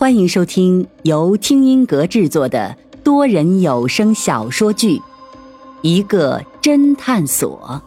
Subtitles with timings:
[0.00, 4.96] 欢迎收听由听音阁制作的多人有声小说剧
[5.82, 7.82] 《一个侦探所》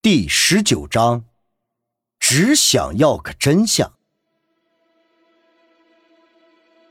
[0.00, 1.24] 第十九章，
[2.20, 3.92] 只想要个真相。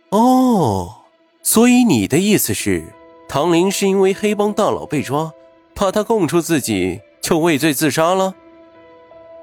[0.10, 1.06] 哦，
[1.42, 2.94] 所以你的意思是，
[3.30, 5.32] 唐林是因为黑帮大佬被抓，
[5.74, 8.36] 怕他供出自己，就畏罪自杀了？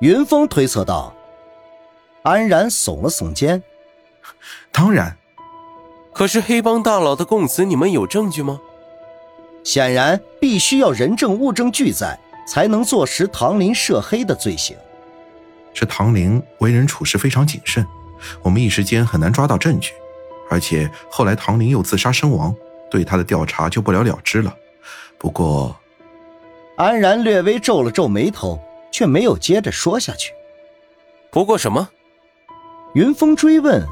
[0.00, 1.14] 云峰推测道。
[2.26, 3.62] 安然耸了耸肩，
[4.72, 5.16] 当然。
[6.12, 8.60] 可是黑帮大佬的供词，你们有证据吗？
[9.62, 14.76] 显然，必须要人证物证俱在，才能坐实唐林涉黑的罪行。
[15.72, 17.86] 这唐林为人处事非常谨慎，
[18.42, 19.92] 我们一时间很难抓到证据。
[20.50, 22.52] 而且后来唐林又自杀身亡，
[22.90, 24.52] 对他的调查就不了了之了。
[25.16, 25.76] 不过，
[26.76, 30.32] 安然略微皱了皱眉头，却没有接着说下去。
[31.30, 31.88] 不过什么？
[32.96, 33.86] 云峰追问：“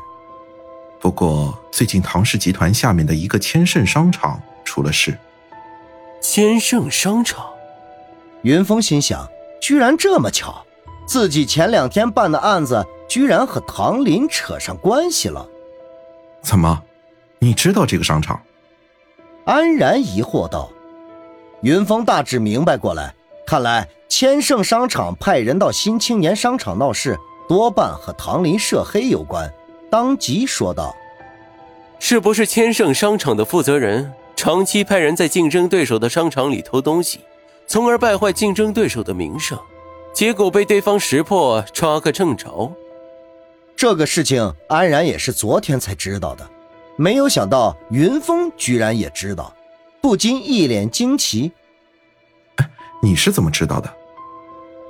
[0.99, 5.15] 不过最近唐氏集团下面的一个千盛商场出了事。”
[6.23, 7.45] 千盛商场，
[8.41, 9.29] 云峰心想：
[9.61, 10.65] 居然这么巧，
[11.07, 15.47] 自己前两天办的案子居然和唐林扯上关系了。
[16.41, 16.83] 怎么，
[17.41, 18.41] 你知道这个商场？
[19.45, 20.71] 安然疑惑道。
[21.61, 23.15] 云峰大致明白过来，
[23.47, 27.19] 看来千盛商场派人到新青年商场闹事。
[27.49, 29.53] 多半和唐林涉黑有关，
[29.91, 30.95] 当即说道
[32.01, 37.21] ：“是不是千盛商场的负责人长期派人在竞争对手的商场里偷东西，
[37.67, 39.59] 从而败坏竞争对手的名声，
[40.13, 42.73] 结果被对方识破，抓个正着？”
[43.77, 46.49] 这个事情安然也是昨天才知道的，
[46.97, 49.55] 没有想到云峰居然也知道，
[50.01, 51.53] 不禁一脸惊奇
[53.03, 53.93] ：“你是怎么知道的？”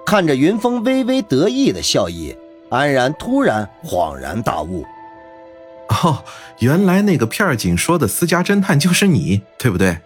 [0.06, 2.36] 看着云峰微微得意的笑意。
[2.74, 4.84] 安然突然恍然大悟，
[5.90, 6.24] 哦，
[6.58, 9.96] 原来那个片警说的私家侦探就是你，对不对？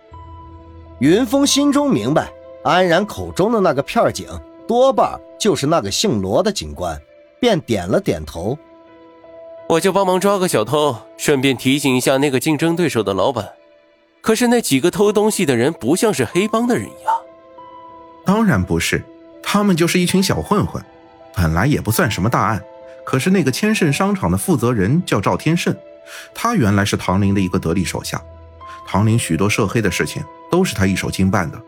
[0.99, 2.29] 云峰心中明白，
[2.63, 4.27] 安然口中的那个片警
[4.67, 7.01] 多半就是那个姓罗的警官，
[7.41, 8.59] 便点了点头。
[9.67, 13.49] 我就帮忙抓个小偷，顺便提醒一下那个竞争对手的老板。
[14.21, 17.13] 可是那几个偷东西的人不像是黑帮的人呀？
[18.27, 19.03] 当然不是，
[19.43, 20.85] 他们就是一群小混混。
[21.41, 22.61] 本来也不算什么大案，
[23.07, 25.73] 可是那个千盛商场的负责人叫赵天胜，
[26.35, 28.21] 他原来是唐林的一个得力手下，
[28.89, 31.63] 唐林许多涉黑的事情都是他一手经办的。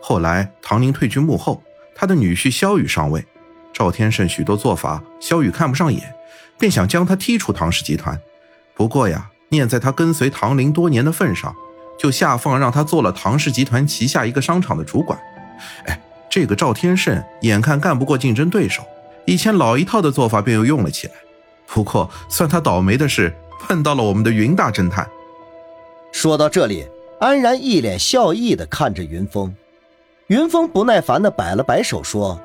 [0.00, 1.60] 后来唐林退居幕后，
[1.96, 3.26] 他的女婿肖宇上位，
[3.72, 6.14] 赵天胜许多做法肖宇看不上眼，
[6.56, 8.16] 便想将他踢出唐氏集团。
[8.76, 11.52] 不过呀，念在他跟随唐林多年的份上，
[11.98, 15.18] 就下放让他做了唐氏集团旗下一个商场的主管。
[15.86, 16.00] 哎，
[16.30, 18.84] 这个赵天胜眼看干不过竞争对手。
[19.28, 21.12] 以前老一套的做法便又用了起来，
[21.66, 23.30] 不过算他倒霉的是
[23.60, 25.06] 碰到了我们的云大侦探。
[26.12, 26.88] 说到这里，
[27.20, 29.54] 安然一脸笑意的看着云峰，
[30.28, 32.40] 云峰不耐烦的摆了摆手说：“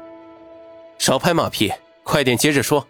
[0.99, 1.71] 少拍马屁，
[2.03, 2.85] 快点接着说。”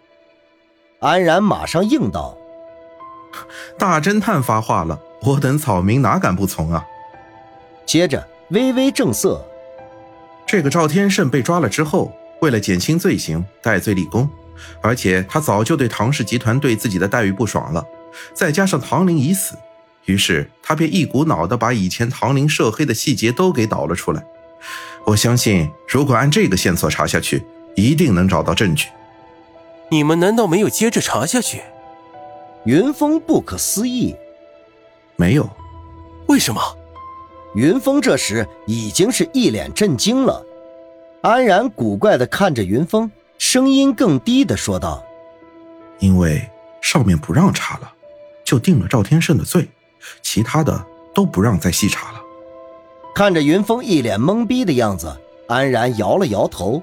[0.98, 2.36] 安然马上应道
[3.78, 6.84] ：“大侦探发话了，我等草民哪敢不从啊？”
[7.86, 9.40] 接着微微正色
[10.44, 12.12] ：“这个赵天胜被抓了之后。”
[12.44, 14.28] 为了减轻罪行，戴罪立功，
[14.82, 17.82] 而且他早就对唐氏集团对自己的待遇不爽了，
[18.34, 19.56] 再加上唐林已死，
[20.04, 24.22] 于是他便一股脑的把以前唐林涉黑的细节都给导了出来。
[25.06, 27.42] 我相信，如果按这个线索查下去，
[27.76, 28.88] 一定能找到证据。
[29.90, 31.62] 你们难道没有接着查下去？
[32.66, 34.14] 云峰不可思议。
[35.16, 35.48] 没有。
[36.26, 36.60] 为什么？
[37.54, 40.44] 云峰这时已经是一脸震惊了。
[41.24, 45.02] 安然古怪的看着云峰，声音更低的说道
[45.98, 46.46] ：“因为
[46.82, 47.90] 上面不让查了，
[48.44, 49.66] 就定了赵天胜的罪，
[50.20, 50.84] 其他的
[51.14, 52.20] 都不让再细查了。”
[53.16, 55.18] 看着云峰一脸懵逼的样子，
[55.48, 56.82] 安然摇了摇头：“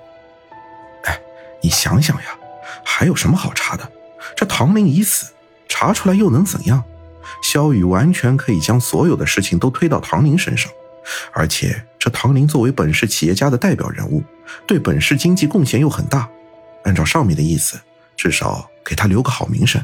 [1.05, 1.21] 哎，
[1.61, 2.35] 你想想呀，
[2.83, 3.87] 还有什么好查的？
[4.35, 5.31] 这唐林已死，
[5.67, 6.83] 查出来又能怎样？
[7.43, 10.71] 萧雨完全可以将所有的事情都推到唐林身上。”
[11.31, 14.23] 而且，这唐林作为本市企业家的代表人物，
[14.65, 16.27] 对本市经济贡献又很大。
[16.83, 17.79] 按照上面的意思，
[18.17, 19.79] 至少给他留个好名声。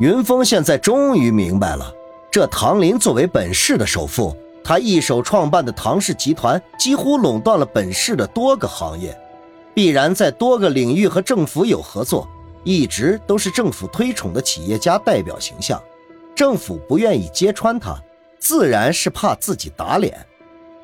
[0.00, 1.92] 云峰现在终于明白了，
[2.30, 9.14] 这唐林作为本市的首富，他一手创办的唐氏集团几乎垄断了本市的多个行业，
[9.74, 12.26] 必然在多个领域和政府有合作，
[12.64, 15.78] 一直都是政府推崇的企业家代表形象。
[16.34, 18.02] 政府不愿意揭穿他。
[18.38, 20.26] 自然是怕自己打脸，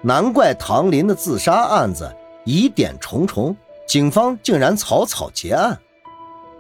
[0.03, 2.15] 难怪唐林的自杀案子
[2.45, 3.57] 疑点重重，
[3.87, 5.79] 警方竟然草草结案。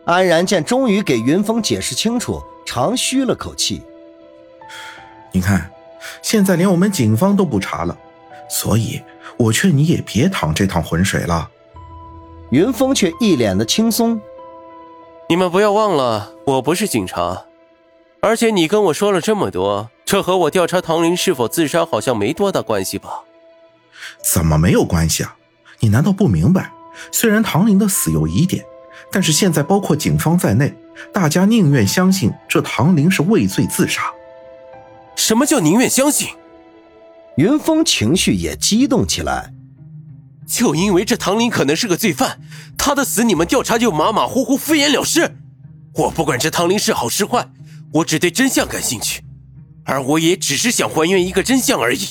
[0.04, 3.82] 安然见终于给云峰解释清楚，长吁了口气。
[5.32, 5.70] 你看，
[6.22, 7.96] 现在连我们警方都不查了，
[8.48, 9.00] 所以
[9.36, 11.48] 我劝你也别趟这趟浑水了。
[12.50, 14.18] 云峰却一脸的轻松。
[15.28, 17.44] 你们不要忘了，我不是警察，
[18.20, 23.24] 而且你跟我说了这么多，这和我调查唐林是否自杀好像没多大关系吧？
[24.22, 25.36] 怎么没有关系啊？
[25.80, 26.72] 你难道不明白？
[27.12, 28.64] 虽然唐林的死有疑点，
[29.12, 30.74] 但是现在包括警方在内，
[31.12, 34.02] 大家宁愿相信这唐林是畏罪自杀。
[35.14, 36.28] 什么叫宁愿相信？
[37.36, 39.52] 云峰情绪也激动起来。
[40.46, 42.40] 就因为这唐林可能是个罪犯，
[42.76, 45.36] 他的死你们调查就马马虎虎、敷衍了事。
[45.94, 47.48] 我不管这唐林是好是坏，
[47.92, 49.22] 我只对真相感兴趣，
[49.84, 52.08] 而我也只是想还原一个真相而已。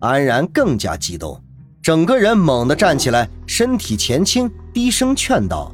[0.00, 1.42] 安然更加激动，
[1.82, 5.72] 整个人猛地站起来，身体前倾，低声劝道：“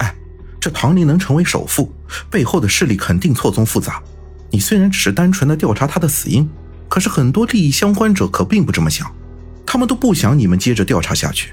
[0.00, 0.14] 哎，
[0.60, 1.92] 这唐林能成为首富，
[2.30, 4.02] 背后的势力肯定错综复杂。
[4.50, 6.48] 你虽然只是单纯的调查他的死因，
[6.88, 9.10] 可是很多利益相关者可并不这么想。”
[9.70, 11.52] 他们都不想你们接着调查下去，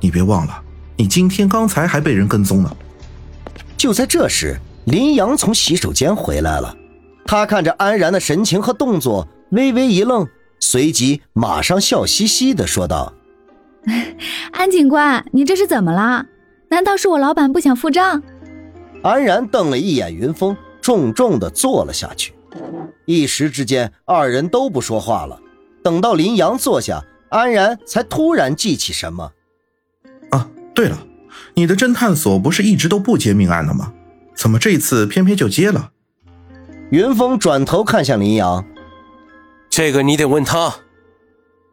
[0.00, 0.62] 你别忘了，
[0.96, 2.76] 你今天刚才还被人跟踪呢。
[3.76, 6.76] 就在这时，林阳从洗手间回来了，
[7.24, 10.26] 他看着安然的神情和动作，微微一愣，
[10.62, 13.12] 随即马上笑嘻嘻的说道
[14.54, 16.24] ：“安警官，你这是怎么了？
[16.68, 18.22] 难道是我老板不想付账？”
[19.02, 22.32] 安然瞪了一眼云峰，重重的坐了下去。
[23.06, 25.40] 一时之间，二人都不说话了。
[25.82, 27.04] 等到林阳坐下。
[27.28, 29.32] 安然才突然记起什么，
[30.32, 30.98] 啊，对了，
[31.54, 33.90] 你的侦探所不是一直都不接命案的吗？
[34.34, 35.92] 怎么这次偏偏就接了？
[36.90, 38.62] 云峰转头看向林阳，
[39.72, 40.74] 这个你得问他。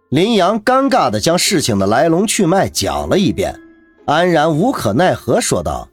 [0.07, 3.59] 林阳尴尬的将事情的来龙去脉讲了一遍，
[4.05, 5.89] 安然无可奈何说道：“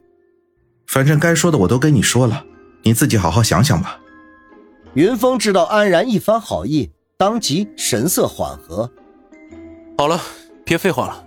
[0.87, 2.45] 反正该说的我都跟你说了，
[2.85, 3.99] 你自己好好想想吧。”
[4.95, 8.89] 云峰知道安然一番好意，当即神色缓和。
[9.99, 10.23] 好了，
[10.65, 11.27] 别废话了，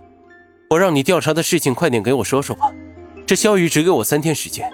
[0.69, 2.71] 我让你调查的事情快点给我说说吧。
[3.27, 4.71] 这萧雨只给我三天时间，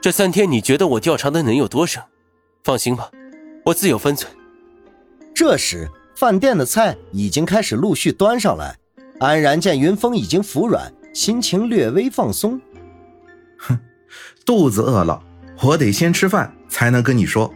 [0.00, 2.00] 这三天你觉得我调查的能有多深？
[2.62, 3.10] 放心吧，
[3.64, 4.32] 我自有分寸。
[5.40, 8.76] 这时，饭店的菜已经开始陆续端上来。
[9.20, 12.60] 安然见云峰已经服软，心情略微放松。
[13.56, 13.78] 哼，
[14.44, 15.18] 肚子饿了，
[15.62, 17.50] 我得先吃饭才能跟你说。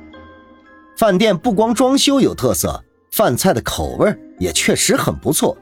[0.96, 5.54] 饭店不光装修有特色，饭菜的口味也确实很不错。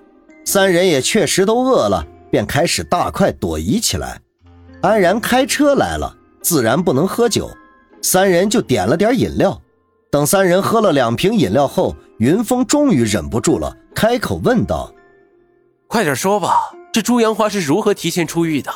[0.44, 4.20] 三人也确实都饿了，便开始大快朵颐起来。
[4.80, 7.50] 安然开车来了，自然不能喝酒，
[8.00, 9.60] 三人就点了点饮料。
[10.12, 14.92] 等三人喝了两瓶饮料后，云峰终于忍不住了，开口问道
[15.88, 18.70] ：“快点说吧，这朱阳花是如何提前出狱的？”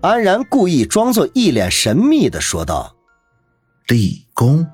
[0.00, 2.94] 安然故意装作一脸神秘的说道
[3.88, 4.64] ：“立功。”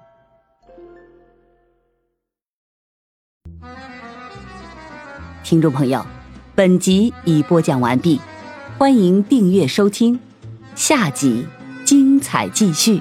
[5.43, 6.05] 听众朋友，
[6.55, 8.21] 本集已播讲完毕，
[8.77, 10.21] 欢迎订阅收听，
[10.75, 11.47] 下集
[11.87, 13.01] 精彩继续。